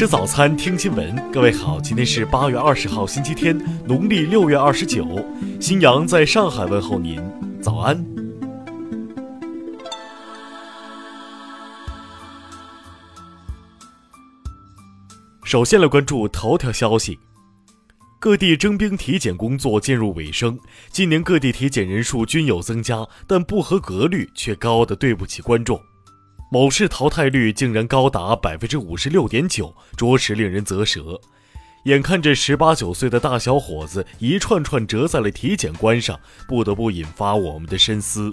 [0.00, 1.14] 吃早餐，听新闻。
[1.30, 3.54] 各位好，今天是八月二十号，星期天，
[3.86, 5.22] 农历六月二十九。
[5.60, 7.22] 新阳在上海问候您，
[7.60, 8.02] 早安。
[15.44, 17.18] 首先来关注头条消息：
[18.18, 20.58] 各地征兵体检工作进入尾声，
[20.88, 25.78] 今年各地体检人数均有增加，但不合格率却高的对不起观众。
[26.52, 31.20] 某市淘汰率竟然高达百分之五十六点九，着实令人啧舌。
[31.84, 38.32] 眼看着十八九岁的大小伙子一串串折在了体检关上，不得不引发我们的深思。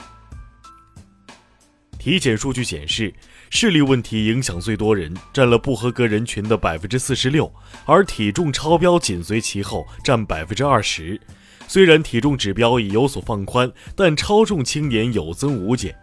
[1.99, 3.13] 体检数据显示，
[3.51, 7.53] 视力问题影响最多人，占了不合格人群的百分之四十六，
[7.85, 11.21] 而体重超标紧随其后，占百分之二十。
[11.67, 15.95] 虽然体重指标已有所放宽，但超重青年有增无减。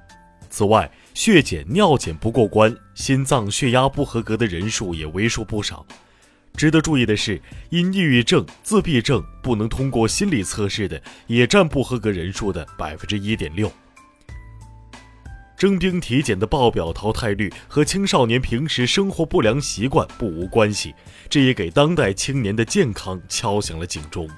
[0.54, 5.84] 此外，血检、尿检不过关，心脏、血压不合格的人数也为数不少。
[6.56, 13.68] 值得注意的是，因抑郁症、自闭症不能通过心理测试的，也占不合格人数的百分之一点六。
[15.56, 20.94] 征兵体检的报表淘汰率和青少年平时生活不良习惯不无关系，
[21.28, 24.30] 这也给当代青年的健康敲响了警钟。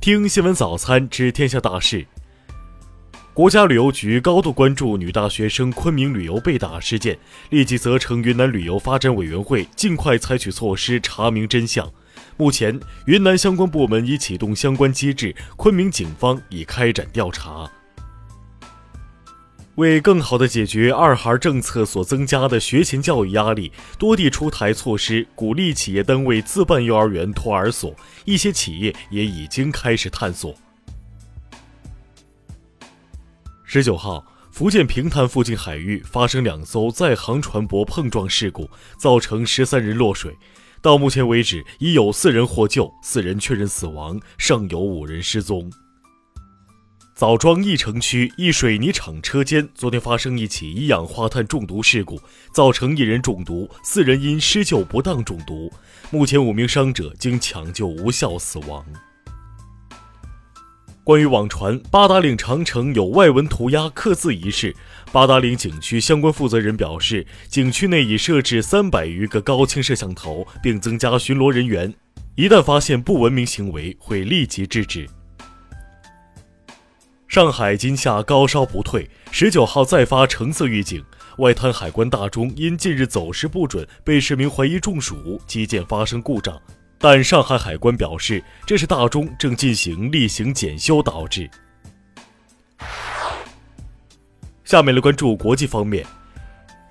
[0.00, 2.06] 听新闻早餐知天下大事。
[3.36, 7.18] 国家旅游局高度关注女大学生昆明旅游被打事件，
[7.50, 11.86] 立即责成云南旅游发展委员会尽快采取措施查明真相。
[12.38, 17.70] 目前，云南相关部门已启动相关机制，昆明警方已开展调查。
[19.74, 30.54] 为更好地解决二孩政策所增加的学前教育压力，多地出台措施，鼓励企业单位自办幼儿园、托儿所，一些企业也已经开始探索。
[33.76, 40.34] 十九号，福建平潭附近海域发生两艘在航船舶碰撞事故，造成十三人落水。
[40.80, 45.70] 到目前为止，已有四人获救，四人确认死亡，尚有五人失踪。
[47.14, 52.18] 枣庄义城区一水泥厂车间昨天发生一起一氧化碳中毒事故，
[52.54, 55.70] 造成一人中毒，四人因施救不当中毒。
[56.10, 58.82] 目前五名伤者经抢救无效死亡。
[61.06, 64.74] 关于网传八达岭长城有外文涂鸦刻字一事，
[65.12, 71.94] 八达岭景区相关负责人表示，景区内已设置三百余个高清摄像头，并增加巡逻人员，
[72.34, 75.08] 一旦发现不文明行为，会立即制止。
[77.28, 81.04] 上海今夏高烧不退，十九号再发橙色预警，
[81.38, 86.60] 外滩海关大钟因近日走时不准，被市民怀疑中暑，机件发生故障。
[86.98, 91.48] 但上海海关表示，这是大钟正进行例行检修导致。
[94.64, 96.04] 下面来关注国际方面。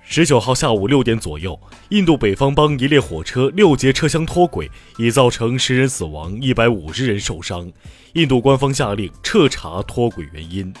[0.08, 7.70] 十九号下午六点左右，印度北方邦一列火车六节车厢脱轨，已造成十人死亡、一百五十人受伤。
[8.12, 10.72] 印度官方下令彻查脱轨原因。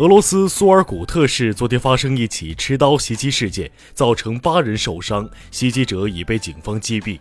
[0.00, 7.20] 俄罗斯苏尔古特市昨天发生一起持刀袭击事件，造成八人受伤，袭击者已被警方击毙。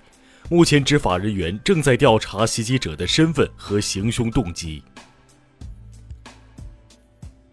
[0.50, 4.82] 目前，执法人员正在调查袭击者的身份和行凶动机。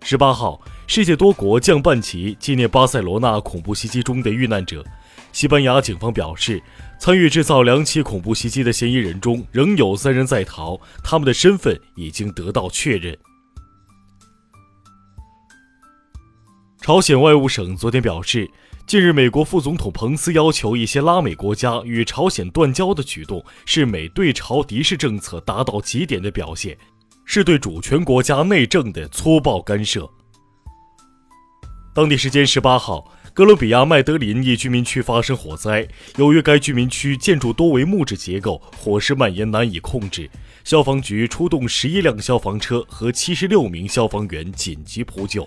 [0.02, 4.84] 十八号，世界多国降半旗纪念巴塞罗那恐怖袭击中的遇难者。
[5.32, 6.62] 西班牙警方表示，
[7.00, 13.18] 参与制造两起恐怖袭击的嫌疑人中仍有三人在逃，他们的身份已经得到确认。
[16.86, 18.48] 朝鲜外务省昨天表示，
[18.86, 26.78] 近日美国副总统彭斯要求一些拉美国家与朝鲜断交的举动，是美对朝敌视政策达到极点的表现，
[27.24, 30.08] 是对主权国家内政的粗暴干涉。
[31.92, 40.30] 当地时间十八号，哥伦比亚麦德林一居民区发生火灾，由于该居民区建筑多为木质结构，火势蔓延难以控制，
[40.62, 45.44] 消防局出动十一辆消防车和七十六名消防员紧急扑救。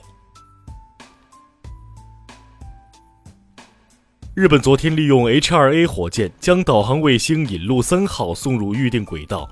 [4.39, 9.45] 日本昨天利用 H2A 火箭将导航卫星引路三号送入预定轨道，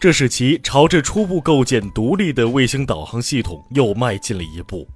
[0.00, 4.88] 这使其朝着初步构建独立的卫星导航系统又迈进了一步。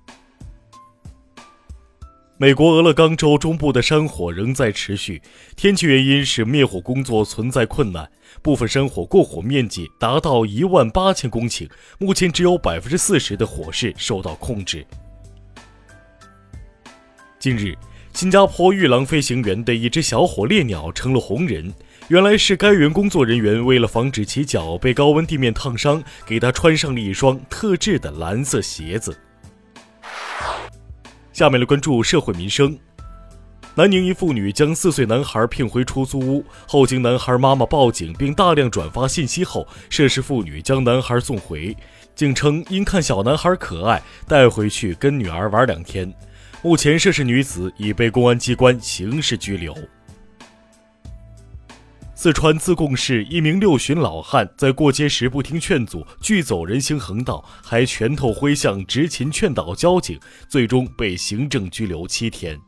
[2.39, 5.21] 美国俄勒冈州中部的山火仍在持续，
[5.55, 8.11] 天气原因使灭火工作存在困难，
[8.41, 14.87] 部分山火过火面积达到一万八千公顷，目前只有百分之四十的火势受到控制。
[17.39, 17.77] 近日。
[18.19, 21.73] 新加坡玉郎飞行员的一只小火烈鸟成了红人，
[22.09, 29.17] 原来是该员工作人员为了防止其脚被高温地面烫伤，给他穿上了一双特制的蓝色鞋子。
[31.33, 32.77] 下面来关注社会民生。
[33.77, 41.77] 南宁一妇女将四岁男孩骗回出租屋后，经男孩妈妈报警并大量转发信息后，涉事妇女将男孩送回，
[42.17, 46.13] 竟称因看小男孩可爱，带回去跟女儿玩两天。
[46.61, 49.73] 目前，涉事女子已被公安机关刑事拘留。
[52.17, 60.19] 四川自贡市一名六旬老汉在过街时不听劝阻，拒走人行横道，还拳头挥向执勤劝导交警，
[60.49, 62.59] 最终被行政拘留七天。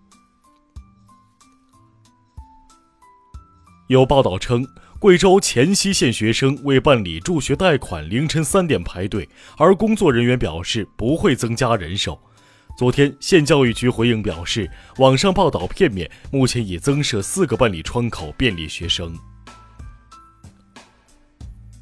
[3.88, 4.64] 有报道称，
[5.00, 9.28] 贵州黔西县学生为办理助学贷款，凌晨三点排队，
[9.58, 12.22] 而工作人员表示不会增加人手。
[12.76, 19.14] 昨天，县教育局回应表示，网上报道片面，目前已增设四个办理窗口，便利学生。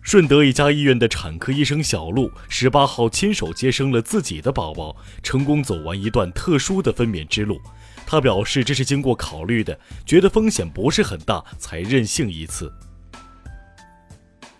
[0.03, 7.61] 顺德一家医院的产科医生小陆，十八号亲手接生了自己的宝宝，成功走完一段特殊的分娩之路。
[8.07, 12.73] 他表示，这是经过考虑的，觉得风险不是很大，才任性一次。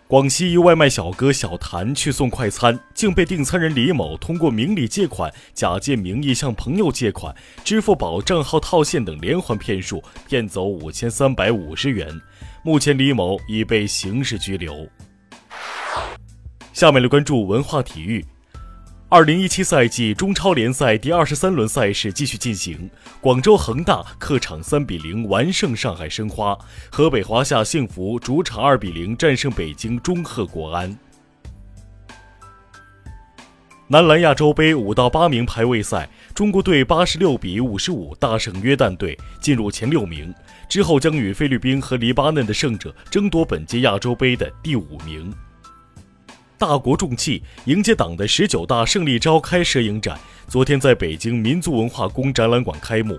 [0.09, 12.09] 广西一外卖小哥小谭去送快餐，竟被订餐人李某通过明里借款、假借名义向朋友借款、支付宝账号套现等连环骗术，骗走五千三百五十元。
[12.63, 14.89] 目前，李某已被刑事拘留。
[16.73, 18.25] 下面来关注文化体育。
[19.11, 22.87] 二零一七赛季中超联赛第二十三轮赛事继续进行，
[23.19, 26.55] 广州恒大客场三比零完胜上海申花，
[26.91, 30.95] 河北华夏幸福主场二比零战胜北京中赫国安。
[33.87, 40.31] 男篮亚洲杯五到八名排位赛，中国队八十六比五十五大胜约旦队，进入前六名，
[40.69, 45.33] 之后将与菲律宾和黎巴嫩的胜者争夺本届亚洲杯的第五名。
[46.59, 50.19] 大国重器迎接党的十九大胜利召开摄影展，
[50.49, 53.17] 昨天在北京民族文化宫展览馆开幕。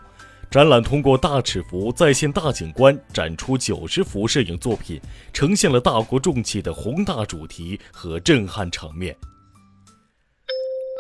[0.51, 5.01] 展览通过大尺幅再现大景观，展出九十幅摄影作品，
[5.33, 9.17] 呈现了大国重器的宏大主题和震撼场面。